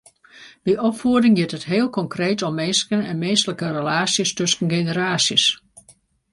By 0.65 0.73
opfieding 0.87 1.35
giet 1.37 1.53
it 1.57 1.65
heel 1.71 1.89
konkreet 1.97 2.39
om 2.47 2.53
minsken 2.61 3.01
en 3.09 3.17
minsklike 3.25 3.67
relaasjes 3.77 4.29
tusken 4.39 4.69
generaasjes. 4.75 5.45